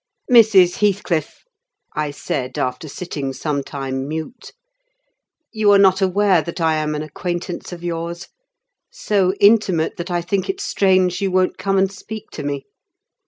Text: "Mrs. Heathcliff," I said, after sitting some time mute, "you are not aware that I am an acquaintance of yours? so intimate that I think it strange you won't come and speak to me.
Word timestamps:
"Mrs. 0.31 0.77
Heathcliff," 0.77 1.43
I 1.95 2.09
said, 2.09 2.57
after 2.57 2.87
sitting 2.87 3.33
some 3.33 3.61
time 3.63 4.07
mute, 4.07 4.51
"you 5.51 5.69
are 5.71 5.77
not 5.77 6.01
aware 6.01 6.41
that 6.41 6.59
I 6.59 6.73
am 6.77 6.95
an 6.95 7.03
acquaintance 7.03 7.71
of 7.71 7.83
yours? 7.83 8.27
so 8.91 9.35
intimate 9.39 9.97
that 9.97 10.09
I 10.09 10.23
think 10.23 10.49
it 10.49 10.59
strange 10.59 11.21
you 11.21 11.29
won't 11.29 11.59
come 11.59 11.77
and 11.77 11.91
speak 11.91 12.31
to 12.31 12.41
me. 12.41 12.65